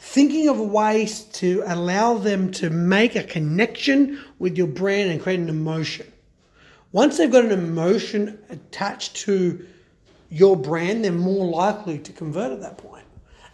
Thinking 0.00 0.48
of 0.48 0.58
ways 0.58 1.20
to 1.34 1.62
allow 1.64 2.14
them 2.14 2.50
to 2.54 2.68
make 2.68 3.14
a 3.14 3.22
connection 3.22 4.18
with 4.40 4.58
your 4.58 4.66
brand 4.66 5.10
and 5.10 5.22
create 5.22 5.38
an 5.38 5.48
emotion. 5.48 6.10
Once 6.90 7.18
they've 7.18 7.30
got 7.30 7.44
an 7.44 7.52
emotion 7.52 8.36
attached 8.50 9.14
to 9.18 9.64
your 10.28 10.56
brand, 10.56 11.04
they're 11.04 11.12
more 11.12 11.46
likely 11.46 12.00
to 12.00 12.12
convert 12.12 12.50
at 12.50 12.60
that 12.62 12.78
point. 12.78 13.04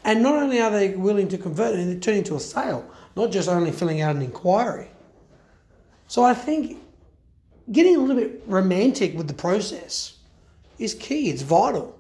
And 0.07 0.23
not 0.23 0.41
only 0.41 0.61
are 0.61 0.71
they 0.71 0.91
willing 0.91 1.27
to 1.29 1.37
convert 1.37 1.75
and 1.75 1.91
it 1.93 2.01
turn 2.01 2.15
into 2.15 2.37
a 2.37 2.41
sale, 2.41 2.89
not 3.17 3.33
just 3.33 3.49
only 3.49 3.73
filling 3.73 4.01
out 4.01 4.15
an 4.15 4.23
inquiry. 4.23 4.89
So 6.07 6.23
I 6.23 6.33
think 6.33 6.79
getting 7.73 7.97
a 7.97 7.99
little 7.99 8.15
bit 8.15 8.45
romantic 8.47 9.17
with 9.17 9.27
the 9.27 9.35
process 9.35 10.17
is 10.79 10.95
key. 10.95 11.29
It's 11.29 11.43
vital. 11.43 11.99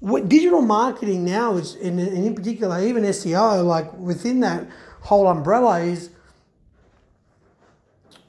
What 0.00 0.30
digital 0.30 0.62
marketing 0.62 1.26
now 1.26 1.56
is, 1.56 1.74
in, 1.74 1.98
in 1.98 2.34
particular, 2.34 2.82
even 2.82 3.04
SEO, 3.04 3.62
like 3.66 3.92
within 3.98 4.40
that 4.40 4.66
whole 5.02 5.28
umbrella, 5.28 5.80
is 5.80 6.08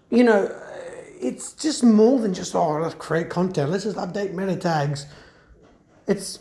you 0.09 0.23
know, 0.25 0.53
it's 1.21 1.53
just 1.53 1.81
more 1.81 2.19
than 2.19 2.33
just 2.33 2.53
oh, 2.55 2.79
let's 2.79 2.95
create 2.95 3.29
content. 3.29 3.71
Let's 3.71 3.85
just 3.85 3.95
update 3.95 4.33
meta 4.33 4.57
tags. 4.57 5.05
It's 6.07 6.39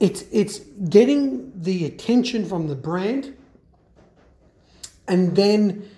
it's 0.00 0.22
it's 0.32 0.58
getting 0.88 1.52
the 1.60 1.86
attention 1.86 2.44
from 2.46 2.68
the 2.68 2.74
brand, 2.74 3.36
and 5.08 5.34
then 5.36 5.88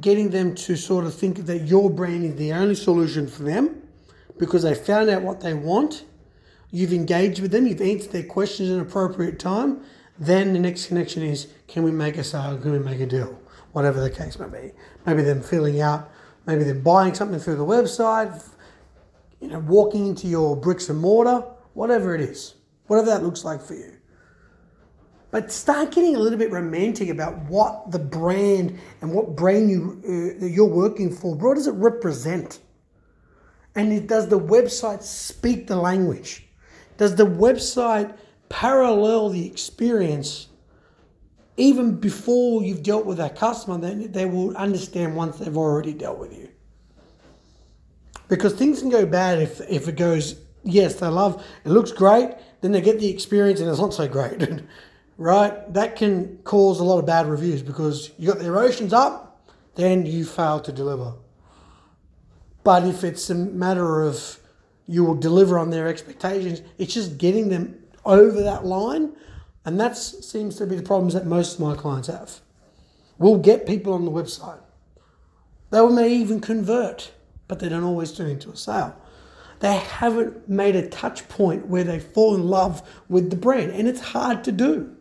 getting 0.00 0.30
them 0.30 0.54
to 0.54 0.76
sort 0.76 1.04
of 1.04 1.14
think 1.14 1.46
that 1.46 1.62
your 1.62 1.90
brand 1.90 2.24
is 2.24 2.36
the 2.36 2.52
only 2.52 2.74
solution 2.74 3.26
for 3.26 3.42
them 3.42 3.82
because 4.38 4.62
they 4.62 4.74
found 4.74 5.08
out 5.08 5.22
what 5.22 5.40
they 5.40 5.54
want. 5.54 6.04
You've 6.70 6.92
engaged 6.92 7.40
with 7.40 7.52
them, 7.52 7.66
you've 7.66 7.80
answered 7.80 8.12
their 8.12 8.24
questions 8.24 8.70
in 8.70 8.80
appropriate 8.80 9.38
time. 9.38 9.82
Then 10.18 10.52
the 10.52 10.58
next 10.58 10.86
connection 10.86 11.22
is 11.22 11.48
can 11.68 11.82
we 11.82 11.90
make 11.90 12.16
a 12.16 12.24
sale? 12.24 12.58
Can 12.58 12.72
we 12.72 12.78
make 12.78 13.00
a 13.00 13.06
deal? 13.06 13.38
Whatever 13.72 14.00
the 14.00 14.10
case 14.10 14.38
may 14.38 14.48
be. 14.48 14.72
Maybe 15.04 15.22
them 15.22 15.42
filling 15.42 15.80
out, 15.80 16.10
maybe 16.46 16.64
they're 16.64 16.74
buying 16.74 17.14
something 17.14 17.38
through 17.38 17.56
the 17.56 17.64
website, 17.64 18.42
you 19.40 19.48
know, 19.48 19.58
walking 19.60 20.06
into 20.06 20.26
your 20.26 20.56
bricks 20.56 20.88
and 20.88 20.98
mortar, 20.98 21.44
whatever 21.74 22.14
it 22.14 22.20
is, 22.20 22.54
whatever 22.86 23.10
that 23.10 23.22
looks 23.22 23.44
like 23.44 23.60
for 23.60 23.74
you. 23.74 23.92
But 25.30 25.52
start 25.52 25.90
getting 25.90 26.16
a 26.16 26.18
little 26.18 26.38
bit 26.38 26.50
romantic 26.50 27.08
about 27.08 27.36
what 27.44 27.90
the 27.90 27.98
brand 27.98 28.78
and 29.00 29.12
what 29.12 29.36
brand 29.36 29.70
you 29.70 30.00
uh, 30.42 30.46
you're 30.46 30.66
working 30.66 31.14
for. 31.14 31.34
What 31.34 31.56
does 31.56 31.66
it 31.66 31.74
represent? 31.74 32.60
And 33.74 34.08
does 34.08 34.28
the 34.28 34.38
website 34.38 35.02
speak 35.02 35.66
the 35.66 35.76
language? 35.76 36.46
Does 36.96 37.16
the 37.16 37.26
website 37.26 38.16
parallel 38.48 39.28
the 39.28 39.46
experience 39.46 40.48
even 41.58 41.96
before 41.96 42.62
you've 42.62 42.82
dealt 42.82 43.04
with 43.04 43.18
that 43.18 43.36
customer? 43.36 43.76
Then 43.76 44.10
they 44.12 44.24
will 44.24 44.56
understand 44.56 45.14
once 45.14 45.38
they've 45.38 45.56
already 45.56 45.92
dealt 45.92 46.18
with 46.18 46.32
you. 46.32 46.48
Because 48.28 48.54
things 48.54 48.80
can 48.80 48.88
go 48.88 49.04
bad 49.06 49.40
if, 49.40 49.60
if 49.68 49.88
it 49.88 49.96
goes, 49.96 50.40
yes, 50.64 50.94
they 50.96 51.06
love, 51.06 51.44
it 51.64 51.68
looks 51.68 51.92
great, 51.92 52.30
then 52.60 52.72
they 52.72 52.80
get 52.80 52.98
the 52.98 53.08
experience 53.08 53.60
and 53.60 53.68
it's 53.68 53.78
not 53.78 53.94
so 53.94 54.08
great. 54.08 54.42
right? 55.18 55.72
That 55.72 55.96
can 55.96 56.38
cause 56.44 56.80
a 56.80 56.84
lot 56.84 56.98
of 56.98 57.06
bad 57.06 57.26
reviews 57.26 57.62
because 57.62 58.10
you 58.18 58.28
got 58.28 58.38
the 58.38 58.46
emotions 58.46 58.92
up, 58.92 59.40
then 59.74 60.06
you 60.06 60.24
fail 60.24 60.60
to 60.60 60.72
deliver. 60.72 61.14
But 62.64 62.84
if 62.84 63.04
it's 63.04 63.30
a 63.30 63.34
matter 63.34 64.02
of 64.02 64.38
you 64.86 65.04
will 65.04 65.14
deliver 65.14 65.58
on 65.58 65.70
their 65.70 65.88
expectations, 65.88 66.62
it's 66.78 66.94
just 66.94 67.18
getting 67.18 67.48
them 67.48 67.82
over 68.04 68.42
that 68.42 68.64
line. 68.64 69.12
And 69.64 69.80
that 69.80 69.96
seems 69.96 70.56
to 70.56 70.66
be 70.66 70.76
the 70.76 70.82
problems 70.82 71.14
that 71.14 71.26
most 71.26 71.54
of 71.54 71.60
my 71.60 71.74
clients 71.74 72.08
have. 72.08 72.40
We'll 73.18 73.38
get 73.38 73.66
people 73.66 73.92
on 73.92 74.04
the 74.04 74.10
website. 74.10 74.60
They 75.70 75.84
may 75.88 76.12
even 76.12 76.40
convert, 76.40 77.12
but 77.48 77.58
they 77.58 77.68
don't 77.68 77.82
always 77.82 78.12
turn 78.12 78.30
into 78.30 78.50
a 78.50 78.56
sale. 78.56 78.96
They 79.60 79.76
haven't 79.76 80.48
made 80.48 80.76
a 80.76 80.88
touch 80.88 81.28
point 81.28 81.66
where 81.66 81.84
they 81.84 81.98
fall 81.98 82.34
in 82.34 82.46
love 82.46 82.86
with 83.08 83.30
the 83.30 83.36
brand, 83.36 83.72
and 83.72 83.88
it's 83.88 84.00
hard 84.00 84.44
to 84.44 84.52
do. 84.52 84.96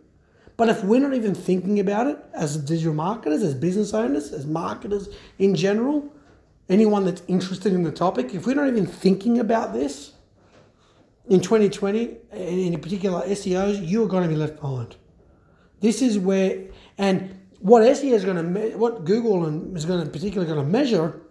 But 0.57 0.69
if 0.69 0.83
we're 0.83 1.01
not 1.01 1.13
even 1.13 1.35
thinking 1.35 1.79
about 1.79 2.07
it 2.07 2.17
as 2.33 2.55
digital 2.57 2.93
marketers, 2.93 3.43
as 3.43 3.53
business 3.53 3.93
owners, 3.93 4.31
as 4.31 4.45
marketers 4.45 5.09
in 5.37 5.55
general, 5.55 6.09
anyone 6.69 7.03
that's 7.03 7.21
interested 7.27 7.73
in 7.73 7.83
the 7.83 7.91
topic, 7.91 8.33
if 8.33 8.47
we're 8.47 8.55
not 8.55 8.67
even 8.67 8.85
thinking 8.85 9.39
about 9.39 9.73
this 9.73 10.13
in 11.27 11.41
2020, 11.41 12.17
and 12.31 12.59
in 12.59 12.79
particular 12.79 13.21
SEOs, 13.23 13.85
you 13.85 14.03
are 14.03 14.07
going 14.07 14.23
to 14.23 14.29
be 14.29 14.35
left 14.35 14.61
behind. 14.61 14.95
This 15.81 16.01
is 16.01 16.17
where, 16.17 16.63
and 16.97 17.37
what 17.59 17.83
SEO 17.83 18.13
is 18.13 18.23
going 18.23 18.37
to, 18.37 18.43
me- 18.43 18.75
what 18.75 19.03
Google 19.03 19.45
is 19.75 19.85
going 19.85 20.05
to 20.05 20.09
particularly 20.09 20.51
going 20.51 20.63
to 20.63 20.71
measure 20.71 21.21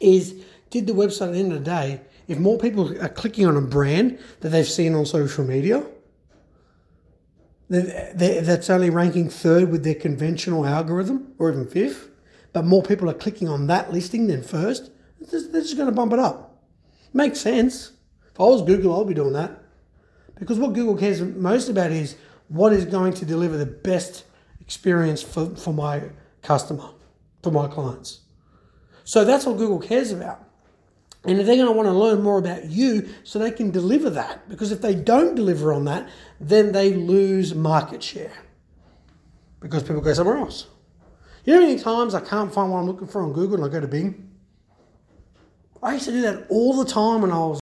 is 0.00 0.44
did 0.70 0.86
the 0.86 0.92
website 0.92 1.28
at 1.28 1.32
the 1.32 1.38
end 1.38 1.52
of 1.52 1.58
the 1.58 1.64
day, 1.64 2.00
if 2.32 2.38
more 2.38 2.58
people 2.58 3.00
are 3.02 3.08
clicking 3.08 3.46
on 3.46 3.56
a 3.56 3.60
brand 3.60 4.18
that 4.40 4.48
they've 4.48 4.66
seen 4.66 4.94
on 4.94 5.06
social 5.06 5.44
media, 5.44 5.84
that's 7.68 8.68
only 8.68 8.90
ranking 8.90 9.28
third 9.28 9.70
with 9.70 9.84
their 9.84 9.94
conventional 9.94 10.66
algorithm 10.66 11.34
or 11.38 11.50
even 11.50 11.66
fifth, 11.66 12.10
but 12.52 12.64
more 12.64 12.82
people 12.82 13.08
are 13.08 13.14
clicking 13.14 13.48
on 13.48 13.66
that 13.68 13.92
listing 13.92 14.26
than 14.26 14.42
first, 14.42 14.90
they're 15.20 15.60
just 15.60 15.76
going 15.76 15.88
to 15.88 15.94
bump 15.94 16.12
it 16.12 16.18
up. 16.18 16.62
Makes 17.14 17.40
sense. 17.40 17.92
If 18.32 18.40
I 18.40 18.44
was 18.44 18.62
Google, 18.62 18.94
I'll 18.94 19.04
be 19.04 19.14
doing 19.14 19.34
that. 19.34 19.62
Because 20.38 20.58
what 20.58 20.72
Google 20.72 20.96
cares 20.96 21.20
most 21.20 21.68
about 21.68 21.92
is 21.92 22.16
what 22.48 22.72
is 22.72 22.84
going 22.84 23.14
to 23.14 23.24
deliver 23.24 23.56
the 23.56 23.66
best 23.66 24.24
experience 24.60 25.22
for, 25.22 25.54
for 25.56 25.72
my 25.72 26.02
customer, 26.42 26.90
for 27.42 27.52
my 27.52 27.68
clients. 27.68 28.20
So 29.04 29.24
that's 29.24 29.46
what 29.46 29.56
Google 29.56 29.78
cares 29.78 30.12
about. 30.12 30.48
And 31.24 31.38
they're 31.38 31.56
going 31.56 31.66
to 31.66 31.72
want 31.72 31.86
to 31.86 31.92
learn 31.92 32.20
more 32.20 32.38
about 32.38 32.64
you 32.64 33.08
so 33.22 33.38
they 33.38 33.52
can 33.52 33.70
deliver 33.70 34.10
that. 34.10 34.48
Because 34.48 34.72
if 34.72 34.80
they 34.80 34.94
don't 34.94 35.36
deliver 35.36 35.72
on 35.72 35.84
that, 35.84 36.08
then 36.40 36.72
they 36.72 36.92
lose 36.94 37.54
market 37.54 38.02
share. 38.02 38.32
Because 39.60 39.84
people 39.84 40.00
go 40.00 40.12
somewhere 40.12 40.38
else. 40.38 40.66
You 41.44 41.54
know 41.54 41.60
how 41.60 41.66
many 41.66 41.78
times 41.78 42.14
I 42.14 42.20
can't 42.20 42.52
find 42.52 42.72
what 42.72 42.78
I'm 42.78 42.86
looking 42.86 43.06
for 43.06 43.22
on 43.22 43.32
Google 43.32 43.56
and 43.56 43.64
I 43.64 43.68
go 43.68 43.80
to 43.80 43.86
Bing? 43.86 44.30
I 45.82 45.94
used 45.94 46.04
to 46.06 46.12
do 46.12 46.22
that 46.22 46.46
all 46.48 46.76
the 46.76 46.84
time 46.84 47.22
when 47.22 47.32
I 47.32 47.38
was 47.38 47.61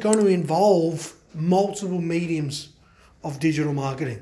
going 0.00 0.18
to 0.18 0.26
involve 0.26 1.14
multiple 1.34 2.00
mediums 2.00 2.70
of 3.22 3.38
digital 3.40 3.72
marketing. 3.72 4.20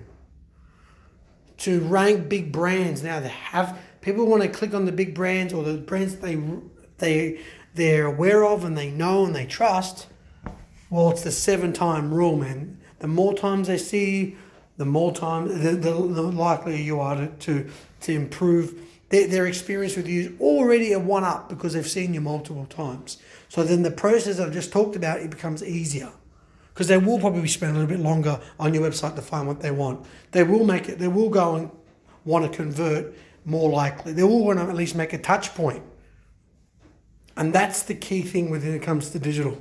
To 1.58 1.80
rank 1.80 2.28
big 2.28 2.52
brands. 2.52 3.02
Now 3.02 3.20
they 3.20 3.28
have 3.28 3.78
people 4.00 4.26
want 4.26 4.42
to 4.42 4.48
click 4.48 4.74
on 4.74 4.84
the 4.84 4.92
big 4.92 5.14
brands 5.14 5.52
or 5.52 5.64
the 5.64 5.78
brands 5.78 6.16
they 6.16 6.40
they 6.98 7.40
they're 7.74 8.06
aware 8.06 8.44
of 8.44 8.64
and 8.64 8.76
they 8.76 8.90
know 8.90 9.24
and 9.24 9.34
they 9.34 9.46
trust. 9.46 10.06
Well 10.90 11.10
it's 11.10 11.22
the 11.22 11.32
seven 11.32 11.72
time 11.72 12.12
rule 12.12 12.36
man. 12.36 12.78
The 13.00 13.08
more 13.08 13.34
times 13.34 13.68
they 13.68 13.78
see 13.78 14.36
the 14.76 14.84
more 14.84 15.12
time 15.12 15.48
the, 15.48 15.72
the, 15.72 15.90
the 15.92 16.22
likelier 16.22 16.76
you 16.76 17.00
are 17.00 17.16
to, 17.16 17.26
to, 17.26 17.70
to 18.02 18.12
improve 18.12 18.80
their, 19.08 19.26
their 19.26 19.46
experience 19.46 19.96
with 19.96 20.06
you. 20.06 20.20
Is 20.20 20.40
already 20.40 20.92
a 20.92 21.00
one 21.00 21.24
up 21.24 21.48
because 21.48 21.72
they've 21.72 21.86
seen 21.86 22.14
you 22.14 22.20
multiple 22.20 22.66
times 22.66 23.18
so 23.48 23.64
then 23.64 23.82
the 23.82 23.90
process 23.90 24.38
I've 24.38 24.52
just 24.52 24.72
talked 24.72 24.96
about, 24.96 25.20
it 25.20 25.30
becomes 25.30 25.62
easier. 25.62 26.10
Because 26.72 26.86
they 26.86 26.98
will 26.98 27.18
probably 27.18 27.48
spend 27.48 27.76
a 27.76 27.80
little 27.80 27.88
bit 27.88 28.00
longer 28.00 28.40
on 28.60 28.72
your 28.72 28.88
website 28.88 29.16
to 29.16 29.22
find 29.22 29.48
what 29.48 29.60
they 29.60 29.70
want. 29.70 30.06
They 30.30 30.44
will 30.44 30.64
make 30.64 30.88
it, 30.88 30.98
they 30.98 31.08
will 31.08 31.30
go 31.30 31.56
and 31.56 31.70
want 32.24 32.50
to 32.50 32.56
convert 32.56 33.14
more 33.44 33.70
likely. 33.70 34.12
They 34.12 34.22
will 34.22 34.44
want 34.44 34.58
to 34.58 34.66
at 34.66 34.76
least 34.76 34.94
make 34.94 35.12
a 35.12 35.18
touch 35.18 35.54
point. 35.54 35.82
And 37.36 37.52
that's 37.52 37.82
the 37.82 37.94
key 37.94 38.22
thing 38.22 38.50
when 38.50 38.62
it 38.62 38.82
comes 38.82 39.10
to 39.10 39.18
digital. 39.18 39.58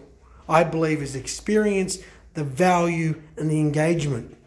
I 0.50 0.64
believe 0.64 1.02
is 1.02 1.16
experience, 1.16 2.00
the 2.34 2.44
value, 2.44 3.22
and 3.38 3.50
the 3.50 3.60
engagement. 3.60 4.38